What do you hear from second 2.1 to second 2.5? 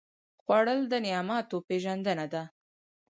ده